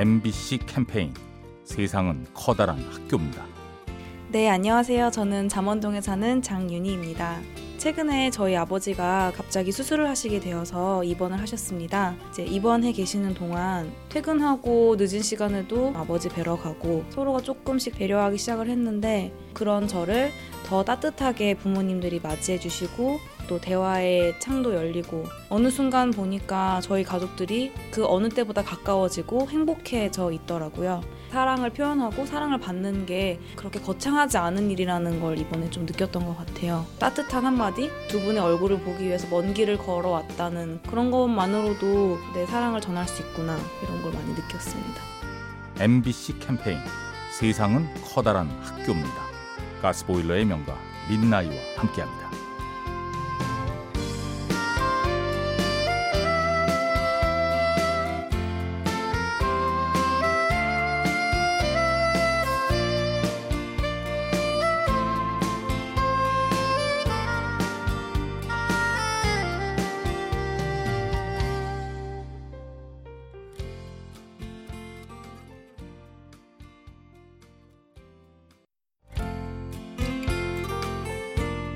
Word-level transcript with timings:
MBC 0.00 0.60
캠페인 0.64 1.12
세상은 1.62 2.24
커다란 2.32 2.78
학교입니다. 2.90 3.44
네, 4.30 4.48
안녕하세요. 4.48 5.10
저는 5.10 5.50
잠원동에 5.50 6.00
사는 6.00 6.40
장윤희입니다. 6.40 7.40
최근에 7.76 8.30
저희 8.30 8.56
아버지가 8.56 9.32
갑자기 9.36 9.72
수술을 9.72 10.08
하시게 10.08 10.40
되어서 10.40 11.04
입원을 11.04 11.38
하셨습니다. 11.40 12.14
이제 12.30 12.42
입원해 12.44 12.92
계시는 12.92 13.34
동안 13.34 13.92
퇴근하고 14.08 14.96
늦은 14.98 15.20
시간에도 15.20 15.92
아버지 15.94 16.30
뵈러 16.30 16.56
가고 16.56 17.04
서로가 17.10 17.42
조금씩 17.42 17.96
배려하기 17.96 18.38
시작을 18.38 18.70
했는데 18.70 19.34
그런 19.52 19.86
저를 19.86 20.30
더 20.64 20.82
따뜻하게 20.82 21.56
부모님들이 21.56 22.20
맞이해 22.22 22.58
주시고 22.58 23.20
또 23.50 23.60
대화의 23.60 24.38
창도 24.38 24.76
열리고 24.76 25.24
어느 25.48 25.70
순간 25.70 26.12
보니까 26.12 26.80
저희 26.82 27.02
가족들이 27.02 27.72
그 27.90 28.06
어느 28.06 28.28
때보다 28.28 28.62
가까워지고 28.62 29.50
행복해져 29.50 30.30
있더라고요. 30.30 31.02
사랑을 31.32 31.70
표현하고 31.70 32.26
사랑을 32.26 32.60
받는 32.60 33.06
게 33.06 33.40
그렇게 33.56 33.80
거창하지 33.80 34.38
않은 34.38 34.70
일이라는 34.70 35.20
걸 35.20 35.36
이번에 35.36 35.68
좀 35.70 35.84
느꼈던 35.84 36.26
것 36.26 36.36
같아요. 36.36 36.86
따뜻한 37.00 37.44
한마디? 37.44 37.90
두 38.06 38.20
분의 38.20 38.40
얼굴을 38.40 38.82
보기 38.82 39.04
위해서 39.04 39.26
먼 39.28 39.52
길을 39.52 39.78
걸어왔다는 39.78 40.82
그런 40.88 41.10
것만으로도 41.10 42.18
내 42.34 42.46
사랑을 42.46 42.80
전할 42.80 43.08
수 43.08 43.20
있구나 43.20 43.58
이런 43.82 44.00
걸 44.00 44.12
많이 44.12 44.32
느꼈습니다. 44.32 45.02
MBC 45.80 46.38
캠페인 46.38 46.78
세상은 47.32 47.88
커다란 48.14 48.48
학교입니다. 48.62 49.24
가스보일러의 49.82 50.44
명가 50.44 50.78
민나이와 51.08 51.54
함께합니다. 51.78 52.39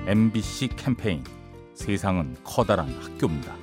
MBC 0.06 0.68
캠페인 0.76 1.24
세상은 1.72 2.36
커다란 2.44 2.90
학교입니다. 3.00 3.56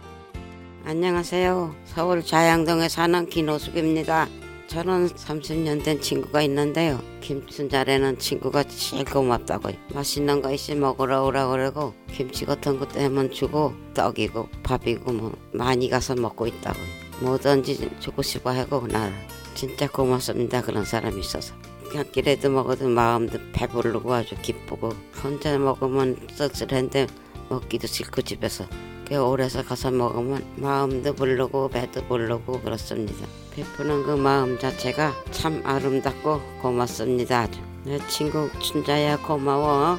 안녕하세요. 0.86 1.76
서울 1.86 2.26
자양동에 2.26 2.90
사는 2.90 3.28
김호숙입니다. 3.28 4.28
저는 4.66 5.10
30년 5.10 5.84
된 5.84 6.02
친구가 6.02 6.42
있는데요. 6.44 7.00
김춘자라는 7.22 8.18
친구가 8.18 8.64
제일 8.64 9.06
고맙다고 9.06 9.70
맛있는 9.94 10.42
거 10.42 10.52
있으면 10.52 10.82
먹으러 10.82 11.26
오라 11.26 11.50
그러고 11.50 11.94
김치 12.10 12.46
같은 12.46 12.80
것도 12.80 13.00
해면 13.00 13.30
주고 13.30 13.76
떡이고 13.94 14.50
밥이고 14.64 15.14
뭐 15.14 15.38
많이 15.54 15.90
가서 15.90 16.16
먹고 16.16 16.48
있다고 16.48 16.80
뭐든지 17.20 17.92
주고 18.00 18.24
싶어 18.24 18.50
하고 18.50 18.88
나 18.88 19.12
진짜 19.54 19.88
고맙습니다. 19.88 20.64
그런 20.64 20.86
사람이 20.86 21.20
있어서. 21.20 21.54
한 21.98 22.12
끼라도 22.12 22.50
먹어도 22.50 22.88
마음도 22.88 23.40
배부르고 23.54 24.14
아주 24.14 24.36
기쁘고 24.42 24.94
혼자 25.24 25.58
먹으면 25.58 26.18
씁쓸한데 26.34 27.08
먹기도 27.50 27.88
싫고 27.88 28.22
집에서 28.22 28.66
그 29.08 29.18
오래서 29.18 29.62
가서 29.64 29.92
먹으면 29.92 30.46
마음도 30.56 31.14
부르고 31.14 31.70
배도 31.70 32.06
부르고 32.06 32.62
그렇습니다. 32.62 33.28
베푸는 33.54 34.04
그 34.04 34.12
마음 34.12 34.58
자체가 34.58 35.14
참 35.32 35.62
아름답고 35.66 36.40
고맙습니다. 36.62 37.42
아주. 37.42 37.60
내 37.84 38.00
친구 38.08 38.50
춘자야 38.60 39.18
고마워. 39.18 39.98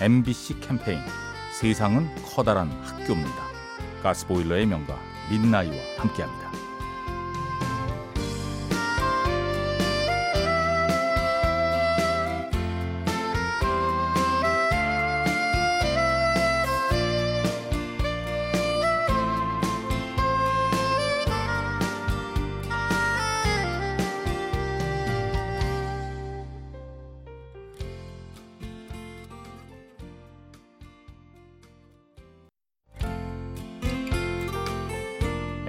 MBC 0.00 0.60
캠페인 0.60 0.98
세상은 1.52 2.08
커다란 2.24 2.70
학교입니다. 2.82 3.42
가스보일러의 4.02 4.66
명가 4.66 4.98
민나이와 5.30 5.76
함께합니다. 5.98 6.41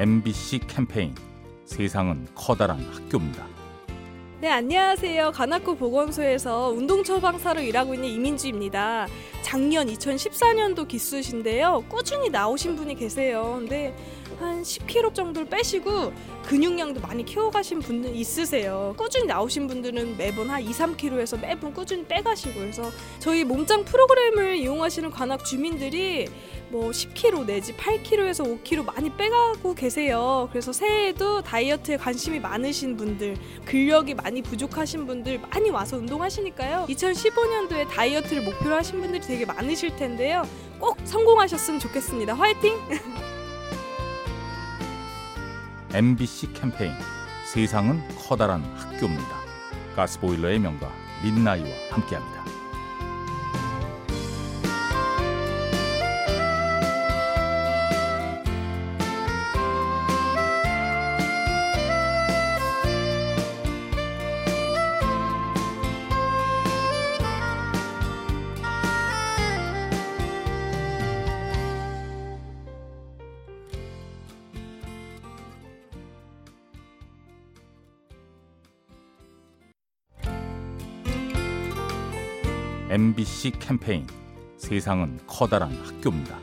MBC 0.04 0.60
캠페인 0.68 1.16
세상은 1.64 2.28
커다란 2.36 2.78
학교입니다. 2.92 3.48
네, 4.42 4.50
안녕하세요. 4.50 5.32
관악구 5.32 5.78
보건소에서 5.78 6.72
운동 6.72 7.06
처방사로 7.06 7.62
일하고 7.62 7.94
있는 7.94 8.10
이민주입니다. 8.10 9.08
작년 9.44 9.88
2014년도 9.88 10.90
기수신데요. 10.90 11.86
꾸준히 11.88 12.30
나오신 12.30 12.76
분이 12.76 12.96
계세요. 12.96 13.56
근데 13.60 13.96
한 14.40 14.62
10kg 14.62 15.14
정도를 15.14 15.48
빼시고 15.48 16.12
근육량도 16.44 17.00
많이 17.00 17.24
키워가신 17.24 17.80
분들 17.80 18.14
있으세요. 18.14 18.94
꾸준히 18.98 19.26
나오신 19.28 19.68
분들은 19.68 20.18
매번 20.18 20.50
한 20.50 20.62
2, 20.62 20.70
3kg에서 20.70 21.40
매번 21.40 21.74
꾸준히 21.74 22.04
빼가시고 22.06 22.60
그래서 22.60 22.92
저희 23.20 23.46
몸짱 23.46 23.86
프로그램을 23.86 24.58
이용하시는 24.58 25.12
관악 25.12 25.46
주민들이 25.46 26.28
뭐 26.74 26.90
10kg 26.90 27.46
내지 27.46 27.72
8kg에서 27.74 28.64
5kg 28.64 28.84
많이 28.84 29.16
빼가고 29.16 29.76
계세요. 29.76 30.50
그래서 30.50 30.74
새해에도 30.74 31.44
다이어트에 31.44 31.98
관심이 31.98 32.40
많으신 32.40 32.98
분들, 32.98 33.38
근력이 33.66 34.16
많이 34.16 34.42
부족하신 34.42 35.06
분들 35.06 35.38
많이 35.38 35.70
와서 35.70 35.98
운동하시니까요. 35.98 36.88
2015년도에 36.90 37.88
다이어트를 37.90 38.42
목표로 38.42 38.74
하신 38.74 39.02
분들이 39.02 39.22
되게 39.22 39.46
많으실 39.46 39.96
텐데요. 39.98 40.48
꼭 40.80 40.98
성공하셨으면 41.04 41.80
좋겠습니다. 41.80 42.34
화이팅! 42.34 42.76
MBC 45.94 46.54
캠페인 46.54 46.92
세상은 47.54 48.02
커다란 48.18 48.64
학교입니다. 48.76 49.44
가스보일러의 49.96 50.58
명가 50.58 50.92
민나이와 51.24 51.70
함께합니다. 51.92 52.53
MBC 82.94 83.54
캠페인 83.58 84.06
세상은 84.56 85.18
커다란 85.26 85.72
학교입니다. 85.84 86.38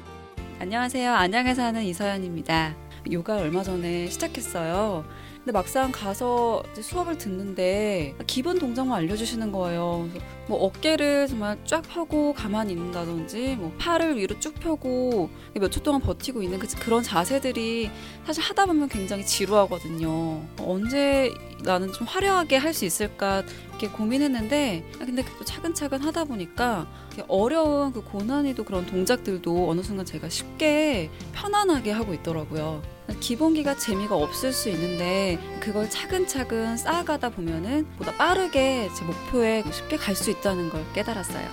안녕하세요. 0.59 1.15
안양에 1.15 1.55
사는 1.55 1.81
이서연입니다. 1.81 2.75
요가 3.13 3.37
얼마 3.37 3.63
전에 3.63 4.09
시작했어요. 4.11 5.05
근데 5.37 5.53
막상 5.53 5.93
가서 5.93 6.65
수업을 6.75 7.19
듣는데 7.19 8.17
기본 8.27 8.59
동작만 8.59 8.99
알려주시는 8.99 9.53
거예요. 9.53 10.09
뭐 10.49 10.59
어깨를 10.65 11.29
정말 11.29 11.57
쫙 11.65 11.83
펴고 11.83 12.35
가만히 12.35 12.73
있는다든지, 12.73 13.55
뭐 13.57 13.73
팔을 13.79 14.19
위로 14.19 14.39
쭉 14.41 14.53
펴고 14.59 15.31
몇 15.55 15.71
초 15.71 15.81
동안 15.85 16.01
버티고 16.01 16.43
있는 16.43 16.59
그, 16.59 16.67
그런 16.81 17.05
자세들이 17.05 17.91
사실 18.27 18.43
하다 18.43 18.67
보면 18.67 18.89
굉장히 18.89 19.25
지루하거든요. 19.25 20.43
언제 20.59 21.33
나는 21.63 21.93
좀 21.93 22.09
화려하게 22.09 22.57
할 22.57 22.75
수 22.75 22.85
있을까 22.85 23.45
이렇게 23.81 23.89
고민했는데, 23.89 24.85
근데 24.99 25.25
또 25.39 25.45
차근차근 25.45 26.03
하다 26.03 26.25
보니까 26.25 26.87
어려운 27.29 27.93
그 27.93 28.03
고난이도 28.03 28.65
그런 28.65 28.85
동작들도 28.85 29.71
어느 29.71 29.81
순간 29.83 30.05
제가 30.05 30.29
쉽게 30.29 31.11
편안하게 31.33 31.93
하고 31.93 32.13
있더라고요. 32.13 32.83
기본기가 33.21 33.77
재미가 33.79 34.15
없을 34.15 34.53
수 34.53 34.69
있는데 34.69 35.39
그걸 35.61 35.89
차근차근 35.89 36.77
쌓아가다 36.77 37.31
보면은 37.31 37.87
보다 37.97 38.13
빠르게 38.17 38.89
제 38.97 39.05
목표에 39.05 39.65
쉽게 39.73 39.97
갈 39.97 40.15
수 40.15 40.31
있다는 40.31 40.69
걸 40.69 40.85
깨달았어요. 40.93 41.49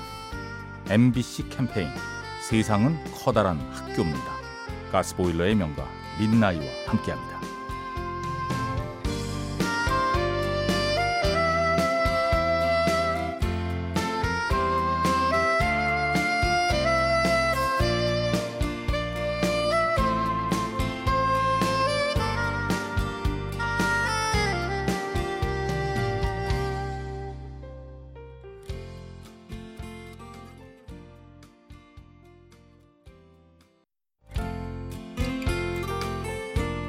MBC 0.90 1.50
캠페인 1.50 1.88
세상은 2.42 2.98
커다란 3.14 3.58
학교입니다. 3.72 4.38
가스보일러의 4.92 5.56
명가 5.56 5.88
민나이와 6.20 6.66
함께합니다. 6.88 7.47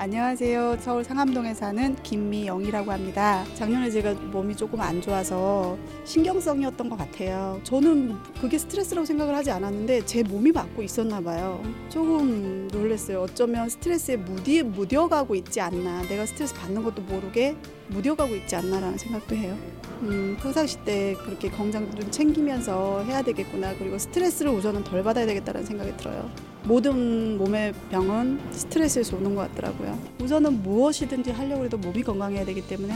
안녕하세요. 0.00 0.76
서울 0.78 1.02
상암동에 1.02 1.54
사는 1.54 1.96
김미영이라고 2.04 2.92
합니다. 2.92 3.44
작년에 3.56 3.90
제가 3.90 4.14
몸이 4.14 4.54
조금 4.54 4.80
안 4.80 5.02
좋아서 5.02 5.76
신경성이었던 6.04 6.88
것 6.88 6.96
같아요. 6.96 7.58
저는 7.64 8.14
그게 8.40 8.58
스트레스라고 8.58 9.04
생각을 9.04 9.34
하지 9.34 9.50
않았는데 9.50 10.06
제 10.06 10.22
몸이 10.22 10.52
받고 10.52 10.84
있었나 10.84 11.20
봐요. 11.20 11.60
조금 11.88 12.68
놀랐어요. 12.68 13.22
어쩌면 13.22 13.68
스트레스에 13.68 14.18
무디, 14.18 14.62
무뎌가고 14.62 15.34
있지 15.34 15.60
않나. 15.60 16.02
내가 16.02 16.26
스트레스 16.26 16.54
받는 16.54 16.84
것도 16.84 17.02
모르게 17.02 17.56
무뎌가고 17.88 18.36
있지 18.36 18.54
않나라는 18.54 18.98
생각도 18.98 19.34
해요. 19.34 19.58
음, 20.02 20.36
평상시 20.40 20.78
때 20.84 21.16
그렇게 21.24 21.50
건강 21.50 21.90
좀 21.96 22.08
챙기면서 22.08 23.02
해야 23.02 23.20
되겠구나. 23.22 23.74
그리고 23.76 23.98
스트레스를 23.98 24.52
우선은 24.52 24.84
덜 24.84 25.02
받아야 25.02 25.26
되겠다는 25.26 25.64
생각이 25.64 25.96
들어요. 25.96 26.30
모든 26.68 27.38
몸의 27.38 27.72
병은 27.90 28.38
스트레스에서 28.52 29.16
오는 29.16 29.34
것 29.34 29.50
같더라고요. 29.50 29.98
우선은 30.20 30.62
무엇이든지 30.62 31.30
하려고 31.30 31.64
해도 31.64 31.78
몸이 31.78 32.02
건강해야 32.02 32.44
되기 32.44 32.60
때문에 32.66 32.92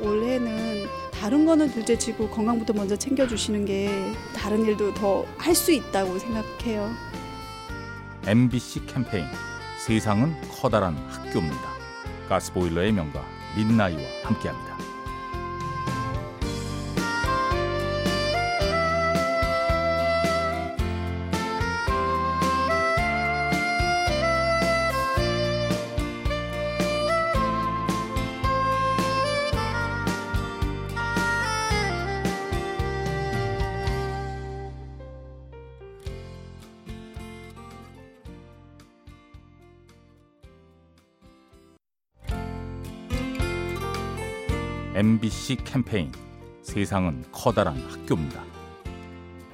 올해는 0.00 0.84
다른 1.12 1.44
거는 1.44 1.72
둘째치고 1.72 2.28
건강부터 2.30 2.72
먼저 2.72 2.94
챙겨주시는 2.94 3.64
게 3.64 3.90
다른 4.34 4.64
일도 4.64 4.94
더 4.94 5.26
할 5.38 5.56
수 5.56 5.72
있다고 5.72 6.18
생각해요. 6.20 6.88
MBC 8.26 8.86
캠페인 8.86 9.24
세상은 9.84 10.32
커다란 10.50 10.94
학교입니다. 11.08 11.76
가스보일러의 12.28 12.92
명가 12.92 13.24
민나이와 13.56 14.00
함께합니다. 14.24 14.76
MBC 44.96 45.58
캠페인 45.62 46.10
세상은 46.62 47.22
커다란 47.30 47.76
학교입니다. 47.86 48.42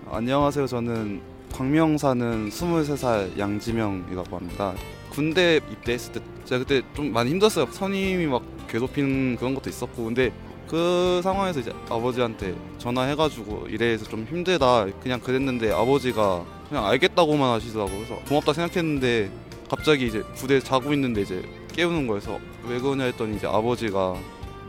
안녕하세요. 0.09 0.69
저는 0.69 1.21
광명 1.53 1.99
사는 1.99 2.49
23살 2.49 3.37
양지명이라고 3.37 4.37
합니다. 4.37 4.73
군대 5.11 5.57
입대했을 5.57 6.13
때 6.13 6.21
제가 6.45 6.61
그때 6.61 6.83
좀 6.95 7.13
많이 7.13 7.31
힘들었어요. 7.31 7.67
선임이 7.73 8.27
막 8.27 8.45
괴롭히는 8.69 9.35
그런 9.35 9.57
것도 9.57 9.69
있었고 9.69 10.05
근데 10.05 10.33
그 10.69 11.21
상황에서 11.25 11.59
이제 11.59 11.73
아버지한테 11.91 12.55
전화해가지고 12.79 13.67
이래서 13.69 14.05
좀 14.05 14.25
힘들다 14.31 14.87
그냥 15.03 15.19
그랬는데 15.19 15.73
아버지가 15.73 16.45
그냥 16.69 16.87
알겠다고만 16.87 17.51
하시더라고요. 17.55 17.97
그래서 17.97 18.15
고맙다 18.29 18.53
생각했는데 18.53 19.29
갑자기 19.69 20.07
이제 20.07 20.23
부대 20.37 20.61
자고 20.61 20.93
있는데 20.93 21.23
이제 21.23 21.43
깨우는 21.73 22.07
거여서 22.07 22.39
왜 22.69 22.79
그러냐 22.79 23.07
했더니 23.07 23.39
이제 23.39 23.49
아버지가 23.49 24.15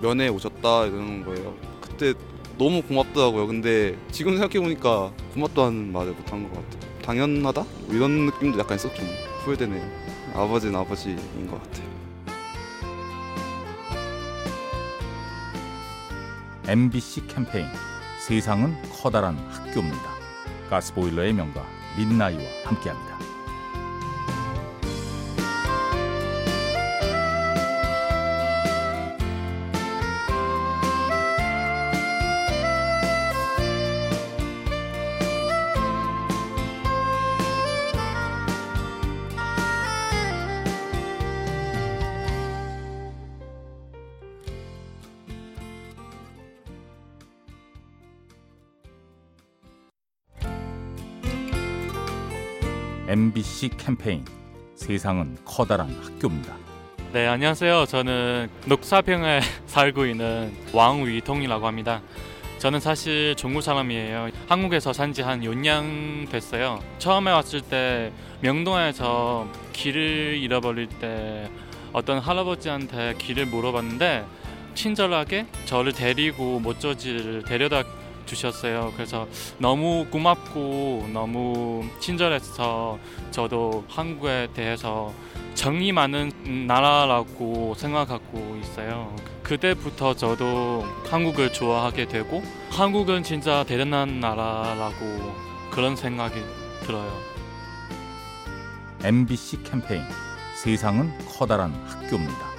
면회 0.03 0.27
오셨 0.27 0.52
다 0.63 0.85
이러는 0.85 1.25
거예요. 1.25 1.53
그때 1.81 2.13
너무 2.57 2.81
고맙더라고요. 2.81 3.47
근데 3.47 3.97
지금 4.11 4.37
생각해보니까 4.37 5.11
고맙다는 5.33 5.91
말을 5.91 6.13
못한 6.13 6.43
것 6.43 6.55
같아요. 6.55 7.01
당연하다? 7.01 7.61
뭐 7.61 7.95
이런 7.95 8.25
느낌도 8.27 8.57
약간 8.57 8.77
좀 8.77 8.89
후회되네요. 9.43 9.83
아버지는 10.33 10.75
아버지인 10.79 11.47
것 11.47 11.61
같아요. 11.61 11.93
MBC 16.65 17.27
캠페인 17.27 17.67
세상은 18.25 18.73
커다란 18.89 19.37
학교입니다. 19.49 20.13
가스보일러의 20.69 21.33
명가 21.33 21.61
민나이와 21.97 22.41
함께합니다. 22.63 23.32
MBC 53.13 53.69
캠페인 53.77 54.25
세상은 54.73 55.37
커다란 55.45 55.87
학교입니다. 56.01 56.55
네, 57.11 57.27
안녕하세요. 57.27 57.85
저는 57.85 58.49
녹사평에 58.65 59.39
살고 59.67 60.07
있는 60.07 60.51
왕위통이라고 60.73 61.67
합니다. 61.67 62.01
저는 62.57 62.79
사실 62.79 63.35
중국 63.35 63.61
사람이에요. 63.61 64.29
한국에서 64.49 64.93
산지 64.93 65.21
한 65.21 65.41
6년 65.41 66.27
됐어요. 66.31 66.79
처음에 66.97 67.29
왔을 67.29 67.61
때 67.61 68.11
명동에서 68.41 69.47
길을 69.73 70.39
잃어버릴 70.41 70.87
때 70.87 71.51
어떤 71.91 72.17
할아버지한테 72.17 73.13
길을 73.19 73.45
물어봤는데 73.45 74.25
친절하게 74.73 75.45
저를 75.65 75.93
데리고 75.93 76.59
모조지를 76.59 77.43
데려다 77.43 77.83
주셨어요. 78.25 78.91
그래서 78.95 79.27
너무 79.57 80.05
고맙고 80.09 81.09
너무 81.13 81.83
친절해서 81.99 82.99
저도 83.31 83.85
한국에 83.89 84.49
대해서 84.53 85.13
정이 85.55 85.91
많은 85.91 86.65
나라라고 86.67 87.73
생각하고 87.75 88.57
있어요. 88.61 89.15
그때부터 89.43 90.15
저도 90.15 90.85
한국을 91.09 91.53
좋아하게 91.53 92.07
되고 92.07 92.41
한국은 92.71 93.23
진짜 93.23 93.63
대단한 93.63 94.19
나라라고 94.19 95.33
그런 95.69 95.95
생각이 95.95 96.35
들어요. 96.81 97.33
MBC 99.03 99.63
캠페인 99.63 100.03
세상은 100.55 101.11
커다란 101.27 101.73
학교입니다. 101.85 102.53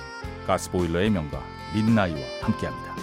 가스보일러의 0.47 1.11
명가 1.11 1.43
민나이와 1.75 2.21
함께합니다. 2.43 2.94